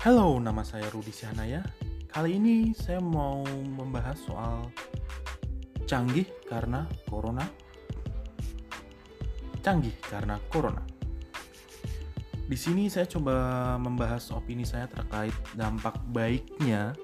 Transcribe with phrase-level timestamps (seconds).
[0.00, 1.60] Halo, nama saya Rudi Sihanaya.
[2.08, 4.72] Kali ini saya mau membahas soal
[5.84, 7.44] canggih karena corona.
[9.60, 10.80] Canggih karena corona.
[12.32, 16.96] Di sini saya coba membahas opini saya terkait dampak baiknya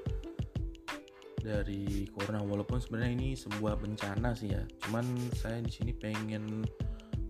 [1.36, 4.64] dari corona walaupun sebenarnya ini sebuah bencana sih ya.
[4.88, 5.04] Cuman
[5.36, 6.64] saya di sini pengen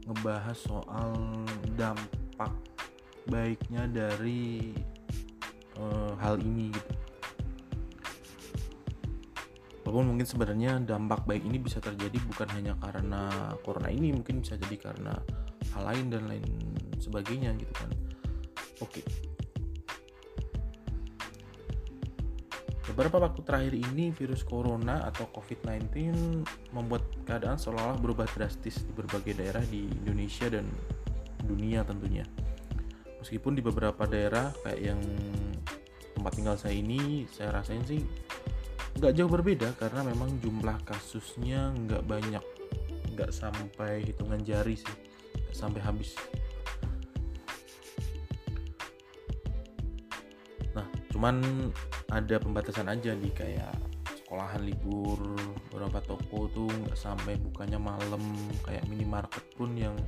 [0.07, 1.43] ngebahas soal
[1.75, 2.55] dampak
[3.27, 4.71] baiknya dari
[5.81, 6.93] uh, hal ini gitu.
[9.87, 14.59] Walaupun mungkin sebenarnya dampak baik ini bisa terjadi bukan hanya karena corona ini, mungkin bisa
[14.59, 15.15] jadi karena
[15.79, 16.43] hal lain dan lain
[16.99, 17.91] sebagainya gitu kan.
[18.83, 19.07] Oke.
[22.87, 25.91] Beberapa waktu terakhir ini virus corona atau COVID-19
[26.71, 30.67] membuat keadaan seolah-olah berubah drastis di berbagai daerah di Indonesia dan
[31.47, 32.23] dunia tentunya.
[33.27, 35.03] Meskipun di beberapa daerah kayak yang
[36.15, 38.07] tempat tinggal saya ini saya rasain sih
[39.03, 42.45] nggak jauh berbeda karena memang jumlah kasusnya nggak banyak.
[43.19, 44.95] Nggak sampai hitungan jari sih
[45.43, 46.15] nggak sampai habis.
[51.11, 51.43] Cuman
[52.15, 53.75] ada pembatasan aja di kayak
[54.23, 55.19] sekolahan libur
[55.67, 58.23] beberapa toko tuh nggak sampai bukanya malam
[58.63, 59.99] kayak minimarket pun yang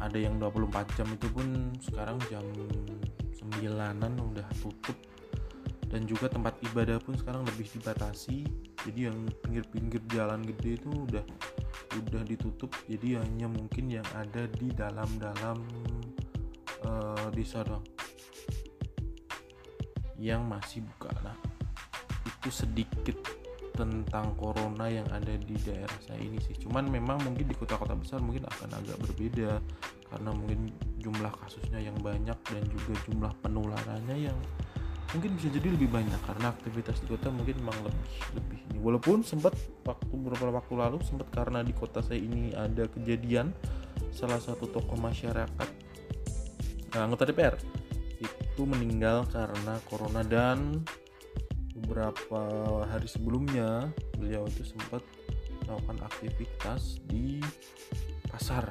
[0.00, 2.44] ada yang 24 jam itu pun sekarang jam
[3.36, 4.96] 9an udah tutup.
[5.90, 8.46] Dan juga tempat ibadah pun sekarang lebih dibatasi.
[8.86, 11.24] Jadi yang pinggir-pinggir jalan gede itu udah
[11.98, 12.70] udah ditutup.
[12.86, 15.58] Jadi hanya mungkin yang ada di dalam-dalam
[16.86, 17.82] uh, desa doang.
[20.14, 21.10] Yang masih buka.
[21.26, 21.36] Nah
[22.22, 23.39] itu sedikit
[23.80, 26.52] tentang corona yang ada di daerah saya ini sih.
[26.60, 29.56] Cuman memang mungkin di kota-kota besar mungkin akan agak berbeda
[30.12, 30.68] karena mungkin
[31.00, 34.38] jumlah kasusnya yang banyak dan juga jumlah penularannya yang
[35.10, 38.78] mungkin bisa jadi lebih banyak karena aktivitas di kota mungkin memang lebih lebih ini.
[38.84, 39.56] Walaupun sempat
[39.88, 43.50] waktu beberapa waktu lalu sempat karena di kota saya ini ada kejadian
[44.12, 45.68] salah satu tokoh masyarakat
[46.94, 47.54] nah, anggota DPR
[48.20, 50.84] itu meninggal karena corona dan
[51.82, 52.40] beberapa
[52.86, 55.00] hari sebelumnya beliau itu sempat
[55.64, 57.40] melakukan aktivitas di
[58.28, 58.68] pasar.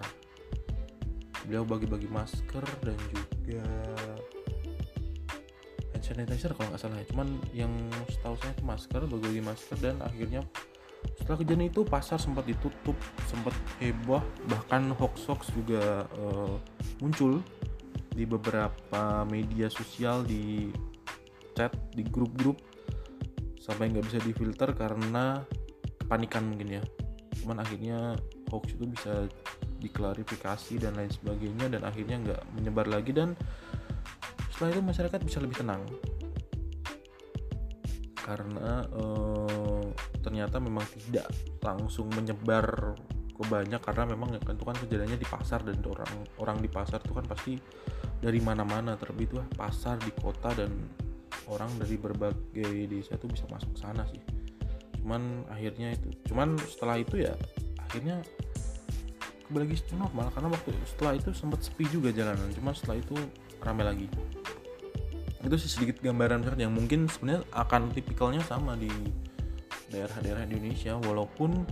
[1.48, 3.64] Beliau bagi-bagi masker dan juga
[5.96, 7.02] hand sanitizer kalau nggak salah.
[7.10, 7.72] Cuman yang
[8.08, 10.42] setahu saya itu masker bagi-bagi masker dan akhirnya
[11.16, 12.98] setelah kejadian itu pasar sempat ditutup
[13.32, 14.20] sempat heboh
[14.52, 16.60] bahkan hoax hoax juga uh,
[17.00, 17.40] muncul
[18.12, 20.74] di beberapa media sosial di
[21.56, 22.60] chat di grup-grup
[23.70, 25.46] sampai nggak bisa difilter karena
[26.02, 26.84] kepanikan mungkin ya.
[27.38, 28.18] Cuman akhirnya
[28.50, 29.30] hoax itu bisa
[29.78, 33.38] diklarifikasi dan lain sebagainya dan akhirnya nggak menyebar lagi dan
[34.50, 35.86] setelah itu masyarakat bisa lebih tenang.
[38.18, 39.86] Karena eh,
[40.26, 41.30] ternyata memang tidak
[41.62, 42.98] langsung menyebar
[43.40, 46.12] ke banyak karena memang itu kan kejadiannya di pasar dan orang
[46.44, 47.56] orang di pasar itu kan pasti
[48.20, 50.68] dari mana-mana terlebih itu pasar di kota dan
[51.48, 54.20] orang dari berbagai desa tuh bisa masuk sana sih.
[55.00, 57.34] Cuman akhirnya itu cuman setelah itu ya
[57.80, 58.20] akhirnya
[59.48, 60.28] kembali lagi normal.
[60.36, 63.16] Karena waktu setelah itu sempat sepi juga jalanan cuma setelah itu
[63.64, 64.08] ramai lagi.
[65.40, 68.92] Itu sih sedikit gambaran yang mungkin sebenarnya akan tipikalnya sama di
[69.90, 71.00] daerah-daerah Indonesia.
[71.00, 71.64] Walaupun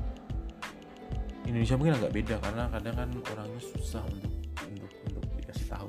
[1.47, 4.33] Indonesia mungkin agak beda karena kadang kan orangnya susah untuk
[4.67, 5.87] untuk untuk dikasih tahu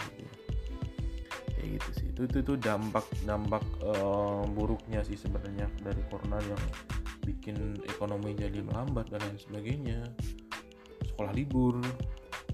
[2.18, 6.58] itu itu, itu dampak dampak uh, buruknya sih sebenarnya dari corona yang
[7.22, 10.02] bikin ekonomi jadi melambat dan lain sebagainya
[11.14, 11.78] sekolah libur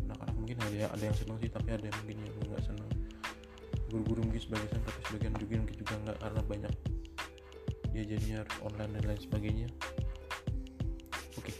[0.04, 2.90] anak-anak mungkin ada yang, ada yang senang sih tapi ada yang mungkin yang nggak senang
[3.88, 6.74] guru-guru mungkin sebagian tapi sebagian juga mungkin juga nggak karena banyak
[7.96, 9.68] dia jadinya online dan lain sebagainya
[11.40, 11.52] oke.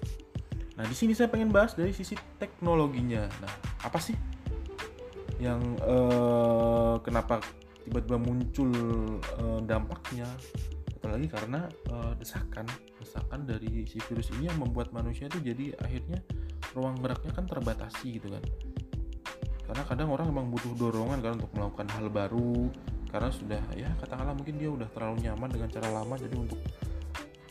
[0.77, 3.31] Nah, di sini saya pengen bahas dari sisi teknologinya.
[3.41, 3.53] Nah,
[3.87, 4.19] apa sih
[5.39, 7.39] yang uh, kenapa
[7.85, 8.71] tiba-tiba muncul
[9.39, 10.27] uh, dampaknya?
[10.99, 12.65] Apalagi karena uh, desakan,
[12.97, 16.19] desakan dari si virus ini yang membuat manusia itu jadi akhirnya
[16.73, 18.45] ruang geraknya kan terbatasi gitu kan.
[19.65, 22.73] Karena kadang orang memang butuh dorongan kan untuk melakukan hal baru
[23.15, 26.59] karena sudah ya katakanlah mungkin dia udah terlalu nyaman dengan cara lama jadi untuk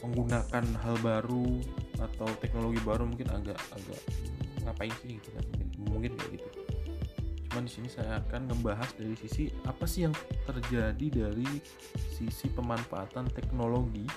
[0.03, 1.63] menggunakan hal baru
[2.03, 4.01] atau teknologi baru mungkin agak agak
[4.68, 6.47] ngapain sih gitu kan mungkin mungkin kayak gitu
[7.53, 10.15] cuman di sini saya akan membahas dari sisi apa sih yang
[10.50, 11.45] terjadi dari
[11.94, 14.09] sisi pemanfaatan teknologi.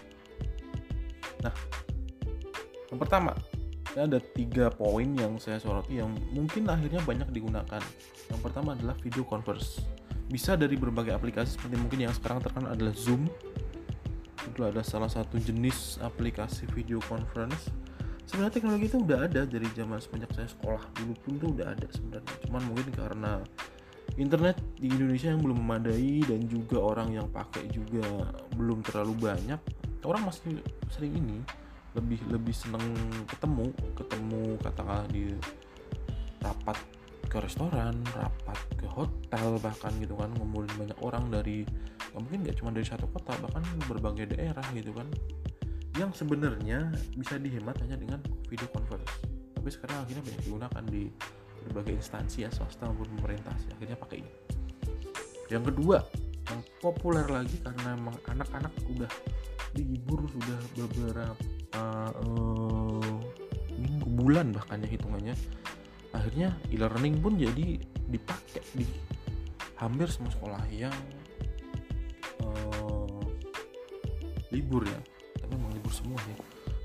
[1.44, 1.53] Nah
[2.88, 3.37] yang pertama
[3.93, 7.85] ada tiga poin yang saya soroti yang mungkin akhirnya banyak digunakan.
[8.33, 9.85] Yang pertama adalah video converse
[10.33, 13.29] bisa dari berbagai aplikasi seperti mungkin yang sekarang terkenal adalah Zoom.
[14.49, 17.69] Itu ada salah satu jenis aplikasi video conference
[18.26, 21.87] sebenarnya teknologi itu udah ada dari zaman semenjak saya sekolah dulu pun tuh udah ada
[21.94, 22.34] sebenarnya.
[22.46, 23.32] Cuman mungkin karena
[24.14, 28.06] internet di Indonesia yang belum memadai dan juga orang yang pakai juga
[28.55, 29.61] belum terlalu banyak
[30.06, 30.62] orang masih
[30.94, 31.43] sering ini
[31.99, 32.94] lebih lebih seneng
[33.26, 35.34] ketemu ketemu katakanlah di
[36.38, 36.78] rapat
[37.26, 41.67] ke restoran rapat ke hotel bahkan gitu kan ngumpulin banyak orang dari
[42.14, 45.08] mungkin nggak cuma dari satu kota bahkan berbagai daerah gitu kan
[45.97, 49.09] yang sebenarnya bisa dihemat hanya dengan video conference.
[49.57, 51.09] Tapi sekarang akhirnya banyak digunakan di
[51.67, 53.73] berbagai instansi ya swasta maupun pemerintah sih.
[53.73, 54.33] Akhirnya pakai ini.
[55.49, 56.05] Yang kedua
[56.47, 59.11] yang populer lagi karena memang anak-anak udah
[59.75, 61.35] libur sudah beberapa
[61.75, 63.17] uh,
[63.75, 65.35] minggu bulan bahkan ya hitungannya.
[66.15, 68.87] Akhirnya e-learning pun jadi dipakai di
[69.77, 70.95] hampir semua sekolah yang
[72.41, 73.21] uh,
[74.55, 75.01] libur ya
[75.91, 76.38] semua ya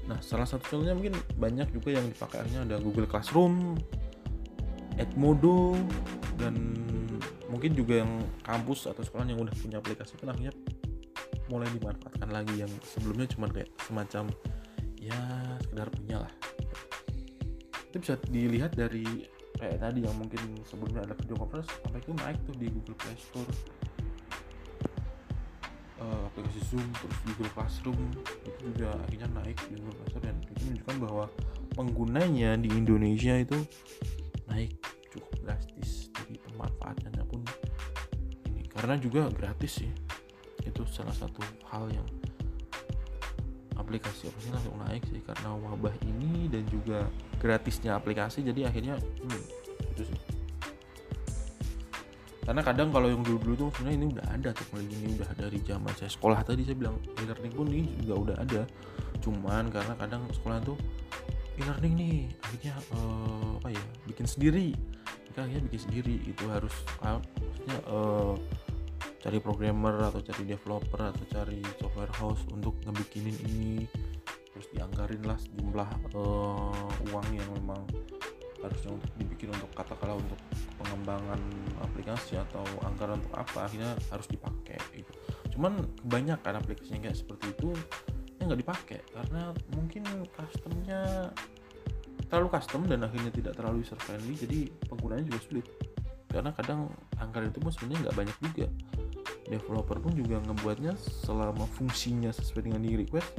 [0.09, 3.77] nah salah satu contohnya mungkin banyak juga yang dipakai akhirnya ada Google Classroom
[4.99, 5.77] Edmodo
[6.35, 6.57] dan
[7.51, 8.11] mungkin juga yang
[8.41, 10.55] kampus atau sekolah yang udah punya aplikasi pun akhirnya
[11.51, 14.31] mulai dimanfaatkan lagi yang sebelumnya cuma kayak semacam
[14.95, 15.19] ya
[15.59, 16.31] sekedar punya lah.
[17.91, 19.27] Itu bisa dilihat dari
[19.59, 23.17] kayak tadi yang mungkin sebelumnya ada video conference sampai itu naik tuh di Google Play
[23.19, 23.51] Store
[26.31, 27.99] aplikasi Zoom terus Google Classroom
[28.47, 31.25] itu juga akhirnya naik di Google Store dan itu menunjukkan bahwa
[31.75, 33.59] penggunanya di Indonesia itu
[34.47, 34.71] naik
[35.11, 37.43] cukup drastis jadi pemanfaatannya pun
[38.47, 38.63] ini.
[38.71, 39.91] Karena juga gratis sih.
[40.63, 42.07] Itu salah satu hal yang
[43.75, 45.19] aplikasi apa langsung naik sih.
[45.19, 47.11] Karena wabah ini dan juga
[47.43, 49.43] gratisnya aplikasi jadi akhirnya hmm,
[49.91, 50.30] itu sih
[52.51, 55.93] karena kadang kalau yang dulu-dulu tuh sebenarnya ini udah ada teknologi ini udah dari zaman
[55.95, 58.61] saya sekolah tadi saya bilang e-learning pun ini juga udah ada.
[59.23, 60.75] Cuman karena kadang sekolah tuh
[61.55, 64.75] e-learning nih akhirnya uh, apa ya bikin sendiri.
[64.99, 68.35] Mereka akhirnya bikin sendiri itu harus uh, maksudnya uh,
[69.23, 73.87] cari programmer atau cari developer atau cari software house untuk ngebikinin ini.
[74.27, 75.89] Terus dianggarin lah sejumlah
[76.19, 77.87] uh, uang yang memang
[78.61, 80.39] harusnya untuk dibikin untuk katakanlah untuk
[80.77, 81.41] pengembangan
[81.81, 85.11] aplikasi atau anggaran untuk apa akhirnya harus dipakai gitu.
[85.57, 87.73] Cuman kebanyakan aplikasi yang kayak seperti itu
[88.39, 90.03] yang nggak dipakai karena mungkin
[90.33, 91.29] customnya
[92.31, 95.65] terlalu custom dan akhirnya tidak terlalu user friendly jadi penggunanya juga sulit.
[96.31, 96.87] Karena kadang
[97.19, 98.65] anggaran itu pun sebenarnya nggak banyak juga.
[99.51, 100.95] Developer pun juga ngebuatnya
[101.27, 103.35] selama fungsinya sesuai dengan di request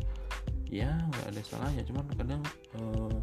[0.69, 1.83] ya nggak ada salahnya.
[1.89, 2.45] Cuman kadang
[2.77, 3.17] uh,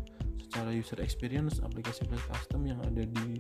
[0.50, 3.38] secara user experience aplikasi custom yang ada di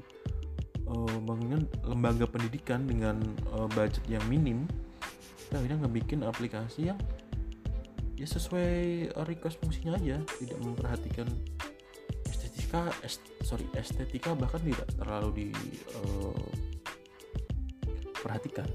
[0.86, 3.18] uh, bangunan lembaga pendidikan dengan
[3.58, 4.70] uh, budget yang minim
[5.50, 7.00] kita akhirnya ngebikin aplikasi yang
[8.14, 11.26] ya sesuai request fungsinya aja tidak memperhatikan
[12.30, 15.48] estetika est, sorry estetika bahkan tidak terlalu di
[16.06, 16.46] uh,
[18.22, 18.70] perhatikan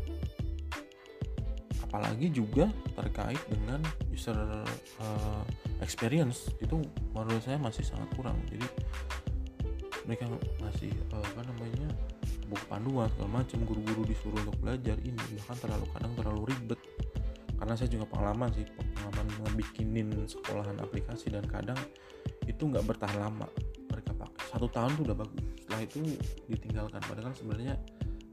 [1.94, 2.66] apalagi juga
[2.98, 3.78] terkait dengan
[4.10, 5.46] user uh,
[5.78, 6.50] experience.
[6.58, 6.82] Itu
[7.14, 8.34] menurut saya masih sangat kurang.
[8.50, 8.66] Jadi
[10.02, 10.26] mereka
[10.58, 11.86] ngasih uh, apa namanya
[12.50, 14.98] buku panduan segala macam guru-guru disuruh untuk belajar.
[15.06, 16.80] Ini bahkan terlalu kadang terlalu ribet.
[17.54, 21.78] Karena saya juga pengalaman sih pengalaman ngebikinin sekolahan aplikasi dan kadang
[22.50, 23.46] itu nggak bertahan lama.
[23.94, 24.50] Mereka pakai.
[24.50, 25.46] Satu tahun tuh udah bagus.
[25.62, 26.02] Setelah itu
[26.50, 26.98] ditinggalkan.
[27.06, 27.78] Padahal sebenarnya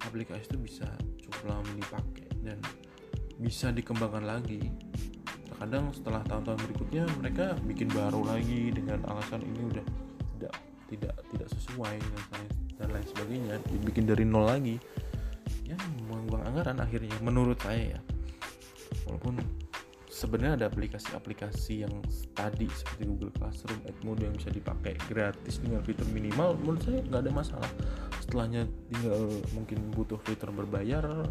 [0.01, 0.89] aplikasi itu bisa
[1.21, 2.57] cukup lama dipakai dan
[3.41, 4.69] bisa dikembangkan lagi.
[5.57, 9.85] Kadang setelah tahun-tahun berikutnya mereka bikin baru lagi dengan alasan ini udah
[10.37, 10.55] tidak
[10.89, 12.43] tidak tidak sesuai dan,
[12.77, 13.55] dan lain sebagainya.
[13.69, 14.77] Dibikin dari nol lagi.
[15.65, 15.77] Ya
[16.09, 17.99] membuang anggaran akhirnya menurut saya ya.
[19.05, 19.37] Walaupun
[20.11, 21.93] sebenarnya ada aplikasi-aplikasi yang
[22.37, 27.21] tadi seperti Google Classroom, Edmodo yang bisa dipakai gratis dengan fitur minimal menurut saya nggak
[27.25, 27.71] ada masalah.
[28.21, 31.25] Setelahnya tinggal mungkin butuh fitur berbayar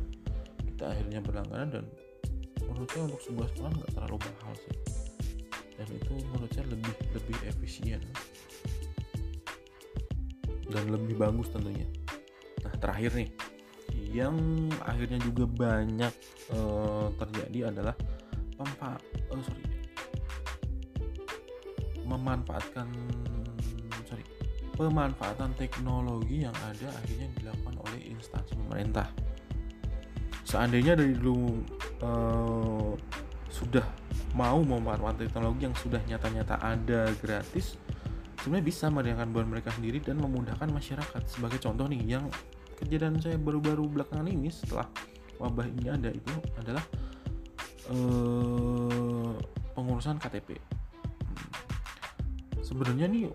[0.81, 1.85] kita akhirnya berlangganan dan
[2.65, 4.77] menurut saya untuk sebuah sekolah nggak terlalu mahal sih.
[5.77, 8.01] Dan itu menurut saya lebih lebih efisien.
[10.73, 11.85] Dan lebih bagus tentunya.
[12.65, 13.29] Nah terakhir nih.
[14.09, 14.41] Yang
[14.81, 16.15] akhirnya juga banyak
[16.57, 17.93] uh, terjadi adalah
[18.57, 18.97] pempa
[19.37, 19.65] oh sorry.
[22.09, 22.89] Memanfaatkan
[24.09, 24.25] sorry.
[24.81, 29.30] Pemanfaatan teknologi yang ada akhirnya dilakukan oleh instansi pemerintah
[30.51, 31.63] seandainya dari dulu
[32.03, 32.93] uh,
[33.47, 33.87] sudah
[34.35, 37.79] mau memanfaatkan teknologi yang sudah nyata-nyata ada gratis
[38.43, 41.23] sebenarnya bisa meringankan beban mereka sendiri dan memudahkan masyarakat.
[41.31, 42.27] Sebagai contoh nih yang
[42.83, 44.89] kejadian saya baru-baru belakangan ini setelah
[45.39, 46.85] wabah ini ada itu adalah
[47.93, 49.33] eh,
[49.77, 50.81] pengurusan KTP
[52.71, 53.27] sebenarnya nih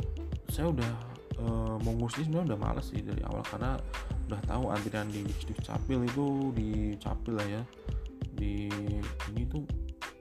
[0.48, 0.92] saya udah
[1.44, 3.76] uh, mau ngurus ini sebenarnya udah males sih dari awal karena
[4.26, 5.22] udah tahu antrian di
[5.62, 7.62] Capil itu di Capil lah ya.
[8.36, 8.68] Di
[9.32, 9.64] ini tuh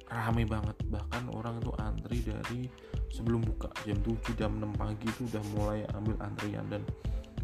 [0.09, 0.77] rame banget.
[0.87, 2.69] Bahkan orang tuh antri dari
[3.11, 6.65] sebelum buka jam 7 jam 6 pagi itu udah mulai ambil antrian.
[6.69, 6.85] Dan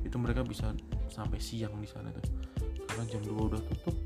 [0.04, 0.72] itu mereka bisa
[1.08, 2.24] sampai siang di sana tuh.
[2.86, 3.96] Karena jam 2 udah tutup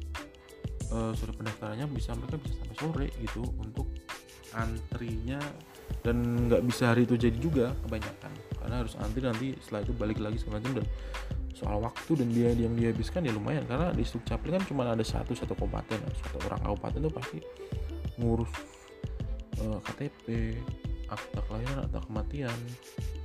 [0.94, 3.90] uh, surat pendaftarannya bisa mereka bisa sampai sore gitu untuk
[4.54, 5.42] antrinya.
[6.00, 8.32] Dan nggak bisa hari itu jadi juga kebanyakan.
[8.60, 10.80] Karena harus antri nanti setelah itu balik lagi segala macam.
[10.80, 10.86] Dan
[11.54, 13.64] soal waktu dan biaya yang dihabiskan ya lumayan.
[13.64, 17.38] Karena di Sukcapil kan cuma ada satu satu kabupaten satu orang kabupaten itu pasti
[18.18, 18.52] ngurus
[19.62, 20.26] uh, eh, KTP
[21.08, 22.58] akta kelahiran akta kematian.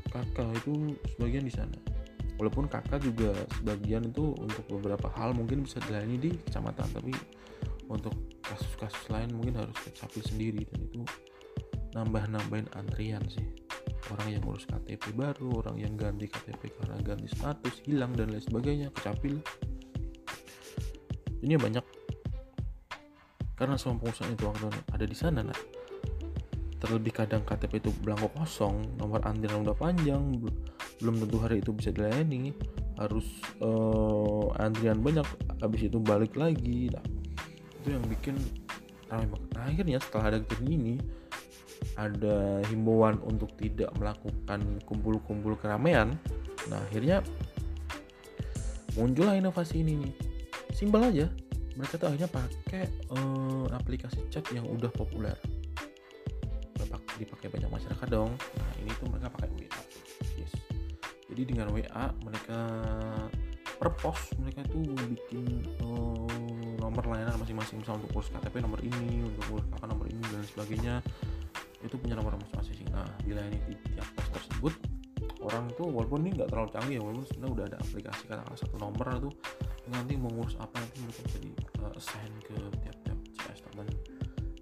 [0.10, 1.78] Kakak itu sebagian di sana.
[2.40, 7.12] Walaupun kakak juga sebagian itu untuk beberapa hal mungkin bisa dilayani di kecamatan tapi
[7.92, 11.02] untuk kasus-kasus lain mungkin harus ke sendiri dan itu
[11.98, 13.44] nambah-nambahin antrian sih
[14.12, 18.44] orang yang ngurus KTP baru orang yang ganti KTP karena ganti status hilang dan lain
[18.44, 18.88] sebagainya.
[18.96, 19.40] Kecapil
[21.44, 21.86] ini banyak.
[23.60, 24.48] Karena semua pengusaha itu
[24.96, 25.60] ada di sana nah
[26.80, 30.40] terlebih kadang KTP itu belangko kosong nomor antrian udah panjang
[31.04, 32.56] belum tentu hari itu bisa dilayani.
[32.96, 33.28] Harus
[33.60, 35.28] uh, antrian banyak
[35.60, 37.04] habis itu balik lagi nah
[37.80, 38.36] itu yang bikin
[39.08, 39.24] nah,
[39.64, 40.96] akhirnya setelah ada kejadian ini
[41.96, 46.16] ada himbauan untuk tidak melakukan kumpul-kumpul keramaian
[46.68, 47.24] nah akhirnya
[49.00, 50.14] muncullah inovasi ini nih.
[50.74, 51.28] Simpel aja
[51.80, 52.84] mereka tuh akhirnya pakai
[53.16, 55.36] uh, aplikasi chat yang udah populer.
[57.20, 58.32] Dipakai banyak masyarakat dong.
[58.36, 59.80] Nah ini tuh mereka pakai WA
[60.40, 60.52] yes.
[61.32, 62.60] Jadi dengan WA mereka
[63.80, 66.28] per pos mereka tuh bikin uh,
[66.84, 70.44] nomor layanan masing-masing misal untuk urus KTP nomor ini untuk urus apa nomor ini dan
[70.44, 70.96] sebagainya
[71.84, 72.88] itu punya nomor masing-masing.
[72.92, 74.74] Nah dilayani di tiap pos tersebut
[75.40, 78.76] orang tuh walaupun ini nggak terlalu canggih ya walaupun sebenarnya udah ada aplikasi katakanlah satu
[78.76, 79.32] nomor itu
[79.90, 83.88] nanti mau ngurus apa nanti mereka bisa di uh, assign ke tiap-tiap CS teman.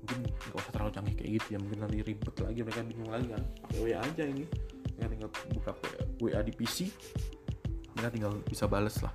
[0.05, 3.27] Mungkin nggak usah terlalu canggih kayak gitu ya mungkin nanti ribet lagi mereka bingung lagi
[3.33, 3.43] kan.
[3.65, 4.45] Pakai WA aja ini.
[4.97, 5.71] Mereka tinggal buka
[6.21, 6.77] WA di PC
[7.97, 9.13] mereka tinggal bisa bales lah.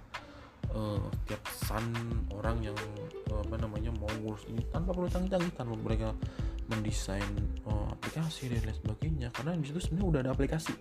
[0.73, 1.85] Uh, tiap san
[2.35, 2.79] orang yang
[3.31, 6.09] uh, apa namanya mau ngurus ini tanpa perlu canggih-canggih tanpa mereka
[6.67, 7.29] mendesain
[7.69, 7.82] uh,
[8.13, 9.29] aplikasi dan lain sebagainya.
[9.33, 10.75] Karena di situ sebenarnya udah ada aplikasi.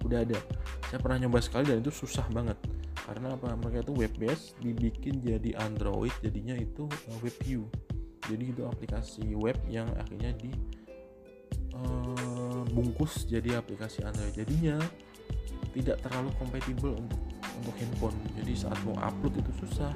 [0.00, 0.38] Udah ada.
[0.88, 2.56] Saya pernah nyoba sekali dan itu susah banget.
[3.04, 3.52] Karena apa?
[3.52, 7.68] Mereka itu web based dibikin jadi Android jadinya itu uh, web view.
[8.24, 10.48] Jadi itu aplikasi web yang akhirnya di
[11.76, 14.32] uh, bungkus jadi aplikasi Android.
[14.32, 14.80] Jadinya
[15.76, 17.20] tidak terlalu kompatibel untuk
[17.60, 18.16] untuk handphone.
[18.40, 19.92] Jadi saat mau upload itu susah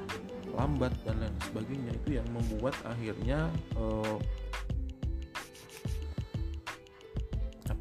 [0.53, 1.97] lambat dan lain sebagainya.
[1.97, 4.21] Itu yang membuat akhirnya uh,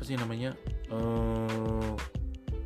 [0.02, 0.50] apa sih namanya
[0.90, 1.94] uh,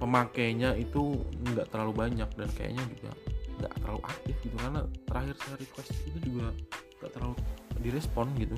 [0.01, 1.21] pemakainya itu
[1.53, 3.13] nggak terlalu banyak dan kayaknya juga
[3.61, 6.49] nggak terlalu aktif gitu karena terakhir saya request itu juga
[6.97, 7.37] nggak terlalu
[7.85, 8.57] direspon gitu.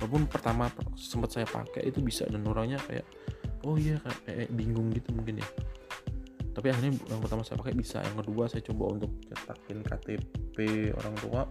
[0.00, 3.04] Walaupun pertama sempat saya pakai itu bisa dan orangnya kayak
[3.68, 5.48] oh iya kayak, kayak bingung gitu mungkin ya.
[6.56, 10.56] Tapi akhirnya yang pertama saya pakai bisa yang kedua saya coba untuk cetakin KTP
[10.96, 11.44] orang tua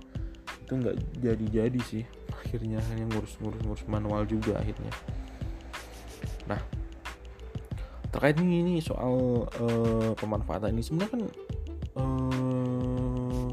[0.65, 2.01] itu nggak jadi-jadi sih.
[2.33, 4.89] Akhirnya hanya ngurus-ngurus ngurus manual juga akhirnya
[6.45, 6.61] nah
[8.15, 11.23] terkait ini, soal uh, pemanfaatan ini sebenarnya kan
[11.99, 13.51] uh,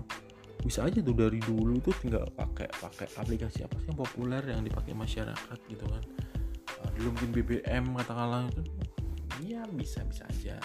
[0.63, 4.63] bisa aja tuh dari dulu itu tinggal pakai pakai aplikasi apa sih yang populer yang
[4.63, 6.03] dipakai masyarakat gitu kan.
[6.79, 8.63] Uh, dulu mungkin BBM katakanlah itu.
[9.43, 10.63] Ya bisa bisa aja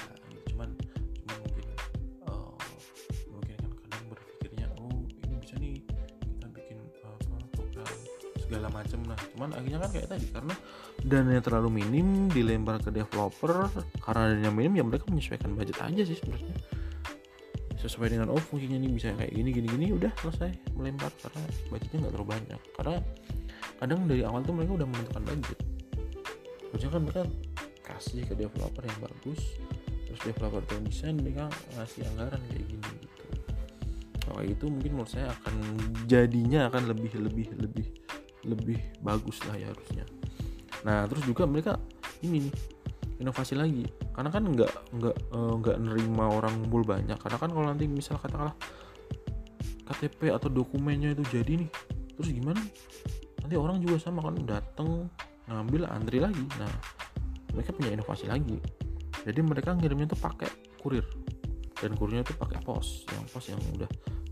[8.47, 10.55] segala macam lah cuman akhirnya kan kayak tadi karena
[11.03, 13.67] dananya terlalu minim dilempar ke developer
[13.99, 16.55] karena dananya minim ya mereka menyesuaikan budget aja sih sebenarnya.
[17.77, 21.97] Sesuai dengan oh fungsinya ini bisa kayak gini gini gini udah selesai melempar karena budgetnya
[22.07, 22.61] nggak terlalu banyak.
[22.73, 22.95] Karena
[23.77, 25.59] kadang dari awal tuh mereka udah menentukan budget.
[26.71, 27.23] Harusnya kan mereka
[27.85, 29.41] kasih ke developer yang bagus
[30.07, 33.23] terus developer yang desain mereka ngasih anggaran kayak gini gitu.
[34.23, 35.53] Kalau itu mungkin menurut saya akan
[36.07, 37.85] jadinya akan lebih lebih lebih
[38.47, 40.07] lebih bagus lah ya harusnya.
[40.87, 41.75] Nah terus juga mereka
[42.23, 42.53] ini nih
[43.21, 43.85] inovasi lagi.
[44.13, 47.17] Karena kan nggak nggak eh, nggak uh, nerima orang ngumpul banyak.
[47.17, 48.55] Karena kan kalau nanti misal katakanlah
[49.87, 51.69] KTP atau dokumennya itu jadi nih
[52.17, 52.61] terus gimana?
[53.45, 55.07] Nanti orang juga sama kan datang
[55.47, 56.45] ngambil antri lagi.
[56.57, 56.71] Nah
[57.53, 58.57] mereka punya inovasi lagi.
[59.27, 60.49] Jadi mereka ngirimnya tuh pakai
[60.79, 61.03] kurir.
[61.77, 63.05] Dan kurnya itu pakai pos.
[63.11, 63.89] Yang pos yang udah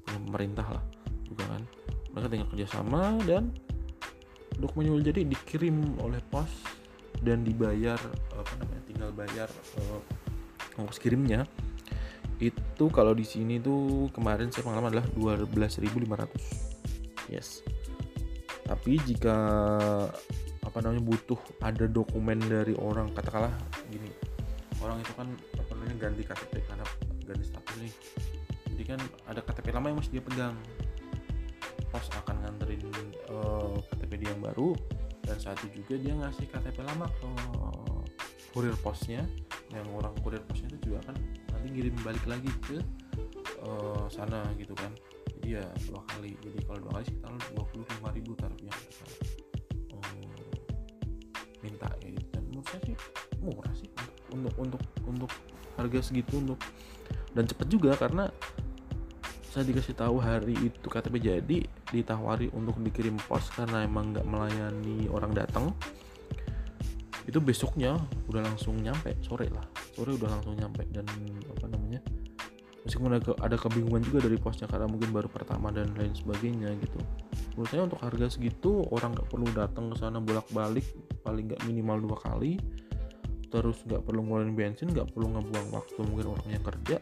[0.07, 0.84] pemerintah lah
[1.25, 1.62] juga kan.
[2.15, 3.51] Mereka tinggal kerjasama dan
[4.59, 6.47] dokumen jadi dikirim oleh pos
[7.24, 7.95] dan dibayar
[8.35, 10.01] apa namanya tinggal bayar uh,
[10.79, 11.47] ongkos kirimnya.
[12.35, 17.63] Itu kalau di sini tuh kemarin saya pengalaman adalah 12.500 yes.
[18.65, 19.38] Tapi jika
[20.65, 23.53] apa namanya butuh ada dokumen dari orang katakanlah
[23.88, 24.09] gini
[24.83, 26.85] orang itu kan apa namanya ganti KTP karena
[27.25, 27.93] ganti status nih.
[28.75, 30.55] Jadi kan ada KTP lama yang masih dia pegang.
[31.89, 32.83] Pos akan nganterin
[33.31, 33.77] uh, eh,
[34.15, 34.72] KTP dia yang baru
[35.27, 37.27] dan saat itu juga dia ngasih KTP lama ke
[38.55, 39.27] kurir posnya
[39.75, 41.15] yang orang kurir posnya itu juga kan
[41.51, 42.79] nanti ngirim balik lagi ke
[43.67, 44.95] uh, sana gitu kan
[45.36, 49.05] jadi ya dua kali jadi kalau dua kali sekitar dua puluh lima ribu tarifnya kita
[49.91, 50.07] uh,
[51.60, 52.27] minta ya gitu.
[52.31, 52.98] dan menurut saya sih
[53.43, 53.89] murah sih
[54.31, 55.31] untuk untuk untuk
[55.75, 56.60] harga segitu untuk
[57.36, 58.31] dan cepet juga karena
[59.55, 65.07] saya dikasih tahu hari itu KTP jadi ditawari untuk dikirim pos karena emang nggak melayani
[65.07, 65.71] orang datang.
[67.24, 67.95] Itu besoknya
[68.27, 69.63] udah langsung nyampe sore lah.
[69.95, 71.07] Sore udah langsung nyampe dan
[71.55, 72.03] apa namanya
[72.83, 77.00] meskipun ada, ada kebingungan juga dari posnya karena mungkin baru pertama dan lain sebagainya gitu.
[77.55, 80.83] Menurut saya untuk harga segitu orang nggak perlu datang ke sana bolak balik
[81.24, 82.59] paling nggak minimal dua kali.
[83.47, 87.00] Terus nggak perlu ngeluarin bensin nggak perlu ngebuang waktu mungkin orangnya kerja.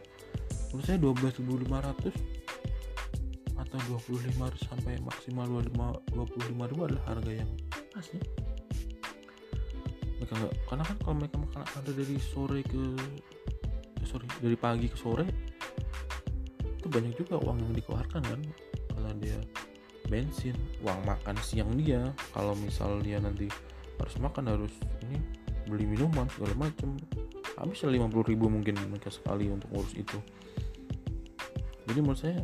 [0.70, 2.43] Menurut saya 12.500
[3.74, 4.38] atau 25
[4.70, 7.50] sampai maksimal 25 25 ribu adalah harga yang
[7.90, 8.22] pas ya.
[10.22, 12.82] Mereka enggak karena kan kalau mereka makan ada dari sore ke
[13.98, 15.26] eh, sorry dari pagi ke sore
[16.78, 18.40] itu banyak juga uang yang dikeluarkan kan.
[18.94, 19.38] Kalau dia
[20.06, 20.54] bensin
[20.86, 22.14] uang makan siang dia.
[22.30, 23.50] Kalau misal dia nanti
[23.98, 25.18] harus makan harus ini
[25.66, 26.94] beli minuman segala macem.
[27.58, 30.18] Habis 50 ribu mungkin mereka sekali untuk ngurus itu.
[31.84, 32.38] Jadi menurut saya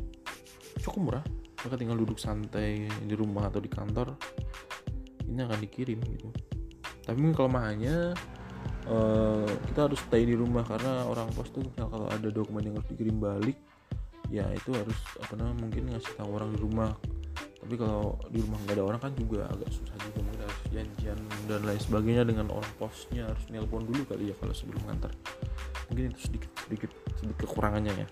[0.81, 1.25] cukup murah.
[1.61, 4.17] Mereka tinggal duduk santai di rumah atau di kantor.
[5.29, 6.29] Ini akan dikirim gitu.
[7.05, 8.17] Tapi mungkin kelemahannya
[8.89, 12.89] uh, kita harus stay di rumah karena orang pos tuh kalau ada dokumen yang harus
[12.91, 13.57] dikirim balik
[14.31, 16.91] ya itu harus apa namanya mungkin ngasih tahu orang di rumah.
[17.61, 21.19] Tapi kalau di rumah nggak ada orang kan juga agak susah juga mungkin harus janjian
[21.45, 23.29] dan lain sebagainya dengan orang posnya.
[23.29, 25.13] Harus nelpon dulu kali ya kalau sebelum ngantar
[25.91, 28.09] mungkin itu sedikit sedikit sedikit kekurangannya ya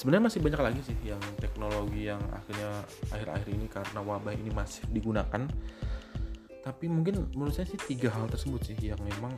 [0.00, 2.72] sebenarnya masih banyak lagi sih yang teknologi yang akhirnya
[3.12, 5.44] akhir-akhir ini karena wabah ini masih digunakan.
[6.64, 9.36] Tapi mungkin menurut saya sih tiga hal tersebut sih yang memang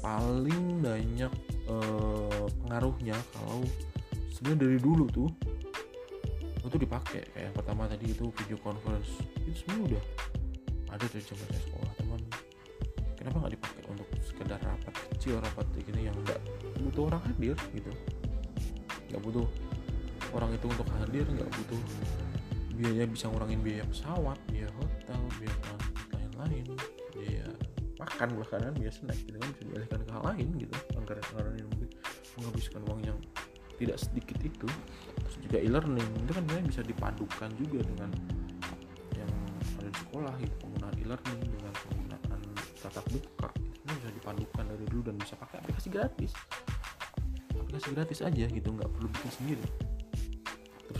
[0.00, 1.28] paling banyak
[1.68, 3.60] eh, pengaruhnya kalau
[4.32, 5.28] sebenarnya dari dulu tuh
[6.64, 7.28] itu dipakai.
[7.28, 9.12] Kayak yang pertama tadi itu video conference
[9.44, 10.04] itu semua udah
[10.88, 12.20] ada dari zaman sekolah teman.
[13.12, 16.40] Kenapa nggak dipakai untuk sekedar rapat kecil rapat ini yang nggak
[16.80, 17.92] butuh orang hadir gitu?
[19.12, 19.67] Nggak butuh
[20.36, 21.80] orang itu untuk hadir nggak butuh
[22.78, 25.56] biaya bisa ngurangin biaya pesawat biaya hotel biaya
[26.14, 26.66] lain-lain.
[27.10, 27.46] Biaya
[27.98, 30.74] makan bahkan kan biasa naik gitu kan bisa dialihkan ke hal lain gitu.
[30.94, 31.90] Anggaran-anggaran yang mungkin
[32.38, 33.18] menghabiskan uang yang
[33.82, 34.68] tidak sedikit itu.
[35.26, 38.10] Terus juga e-learning itu kan sebenarnya bisa dipadukan juga dengan
[39.18, 39.32] yang
[39.82, 40.54] ada di sekolah gitu.
[40.62, 42.40] Penggunaan e-learning dengan penggunaan
[42.78, 46.30] tatap muka itu bisa dipadukan dari dulu dan bisa pakai aplikasi gratis.
[47.58, 48.68] Aplikasi gratis aja gitu.
[48.70, 49.87] Nggak perlu bikin sendiri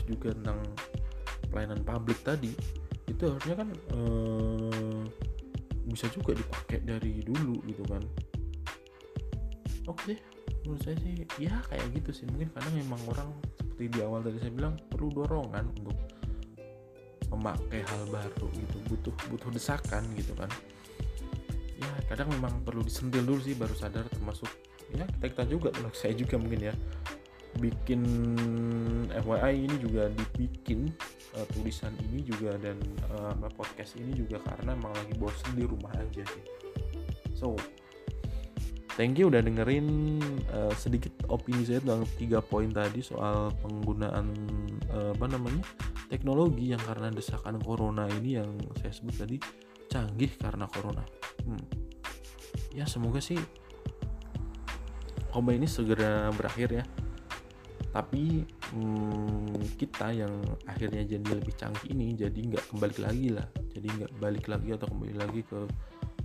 [0.08, 0.58] juga tentang
[1.52, 2.52] pelayanan publik tadi
[3.08, 5.02] itu harusnya kan eh,
[5.88, 8.04] bisa juga dipakai dari dulu gitu kan.
[9.88, 10.20] Oke deh
[10.68, 12.24] menurut saya sih ya kayak gitu sih.
[12.28, 15.96] Mungkin kadang memang orang seperti di awal tadi saya bilang perlu dorongan untuk
[17.32, 18.76] memakai hal baru gitu.
[18.92, 20.52] Butuh butuh desakan gitu kan.
[21.80, 24.48] Ya kadang memang perlu disentil dulu sih baru sadar termasuk
[24.92, 26.74] ya kita kita juga saya juga mungkin ya
[27.58, 28.02] bikin
[29.10, 30.88] FYI ini juga dibikin
[31.34, 32.78] uh, tulisan ini juga dan
[33.12, 36.44] uh, podcast ini juga karena emang lagi bosen di rumah aja sih.
[37.34, 37.58] So
[38.94, 40.18] thank you udah dengerin
[40.54, 44.26] uh, sedikit opini saya tentang tiga poin tadi soal penggunaan
[44.94, 45.62] uh, apa namanya
[46.08, 49.36] teknologi yang karena desakan corona ini yang saya sebut tadi
[49.88, 51.04] canggih karena corona.
[51.48, 51.64] Hmm.
[52.76, 53.38] ya semoga sih
[55.32, 56.84] wabah ini segera berakhir ya
[57.88, 60.32] tapi hmm, kita yang
[60.68, 63.48] akhirnya jadi lebih canggih ini jadi nggak kembali lagi lah.
[63.72, 65.58] Jadi nggak balik lagi atau kembali lagi ke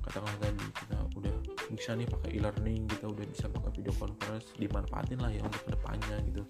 [0.03, 0.65] katakanlah tadi.
[0.75, 1.35] Kita udah
[1.71, 5.69] bisa nih pakai e-learning kita udah bisa pakai video conference dimanfaatin lah ya untuk ke
[5.71, 6.43] depannya gitu.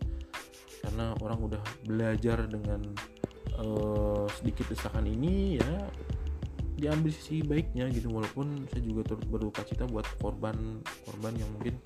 [0.82, 2.82] Karena orang udah belajar dengan
[3.62, 5.74] uh, sedikit desakan ini ya
[6.74, 8.10] diambil sisi baiknya gitu.
[8.10, 11.78] Walaupun saya juga turut berduka cita buat korban korban yang mungkin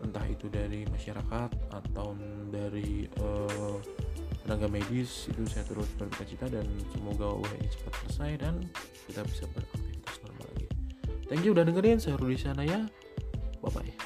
[0.00, 2.16] entah itu dari masyarakat atau
[2.48, 3.76] dari uh,
[4.44, 6.64] tenaga medis itu saya turut berduka cita dan
[6.96, 8.54] semoga wabah ini cepat selesai dan
[9.06, 10.66] kita bisa beraktivitas normal lagi.
[11.28, 12.88] Thank you udah dengerin saya Rudi Sanaya.
[13.60, 13.99] Bye bye